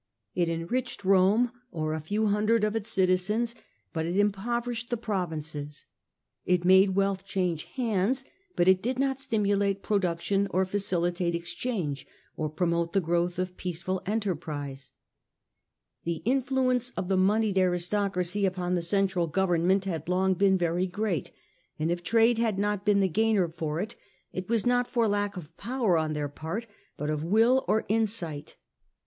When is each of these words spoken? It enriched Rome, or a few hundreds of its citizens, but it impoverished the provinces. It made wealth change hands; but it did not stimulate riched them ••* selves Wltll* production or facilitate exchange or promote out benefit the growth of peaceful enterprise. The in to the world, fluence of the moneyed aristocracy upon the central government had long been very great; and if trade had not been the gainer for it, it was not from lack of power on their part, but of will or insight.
It 0.33 0.49
enriched 0.49 1.05
Rome, 1.05 1.51
or 1.71 1.93
a 1.93 1.99
few 2.01 2.25
hundreds 2.29 2.65
of 2.65 2.75
its 2.75 2.89
citizens, 2.91 3.53
but 3.93 4.03
it 4.07 4.17
impoverished 4.17 4.89
the 4.89 4.97
provinces. 4.97 5.85
It 6.43 6.65
made 6.65 6.95
wealth 6.95 7.23
change 7.23 7.65
hands; 7.65 8.25
but 8.55 8.67
it 8.67 8.81
did 8.81 8.97
not 8.97 9.19
stimulate 9.19 9.83
riched 9.83 9.89
them 10.01 10.01
••* 10.01 10.01
selves 10.01 10.01
Wltll* 10.01 10.01
production 10.01 10.47
or 10.49 10.65
facilitate 10.65 11.35
exchange 11.35 12.07
or 12.35 12.49
promote 12.49 12.87
out 12.87 12.93
benefit 12.93 12.93
the 12.93 13.05
growth 13.05 13.37
of 13.37 13.57
peaceful 13.57 14.01
enterprise. 14.07 14.91
The 16.03 16.23
in 16.25 16.41
to 16.41 16.49
the 16.49 16.55
world, 16.63 16.75
fluence 16.79 16.93
of 16.97 17.07
the 17.07 17.17
moneyed 17.17 17.59
aristocracy 17.59 18.47
upon 18.47 18.73
the 18.73 18.81
central 18.81 19.27
government 19.27 19.85
had 19.85 20.09
long 20.09 20.33
been 20.33 20.57
very 20.57 20.87
great; 20.87 21.29
and 21.77 21.91
if 21.91 22.01
trade 22.01 22.39
had 22.39 22.57
not 22.57 22.83
been 22.85 23.01
the 23.01 23.07
gainer 23.07 23.47
for 23.47 23.79
it, 23.79 23.95
it 24.33 24.49
was 24.49 24.65
not 24.65 24.87
from 24.87 25.11
lack 25.11 25.37
of 25.37 25.55
power 25.57 25.95
on 25.95 26.13
their 26.13 26.27
part, 26.27 26.65
but 26.97 27.11
of 27.11 27.23
will 27.23 27.63
or 27.67 27.85
insight. 27.87 28.55